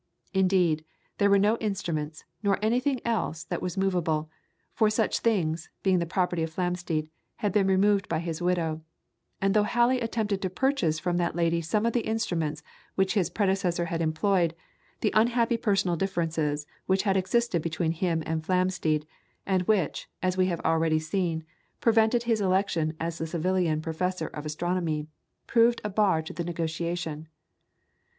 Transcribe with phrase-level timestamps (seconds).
[0.33, 0.83] Indeed,
[1.19, 4.31] there were no instruments, nor anything else that was movable;
[4.73, 8.81] for such things, being the property of Flamsteed, had been removed by his widow,
[9.39, 12.63] and though Halley attempted to purchase from that lady some of the instruments
[12.95, 14.55] which his predecessor had employed,
[15.01, 19.05] the unhappy personal differences which had existed between him and Flamsteed,
[19.45, 21.43] and which, as we have already seen,
[21.79, 25.05] prevented his election as Savilian Professor of Astronomy,
[25.45, 27.27] proved a bar to the negotiation.